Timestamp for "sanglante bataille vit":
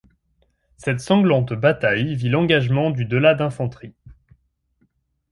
0.99-2.29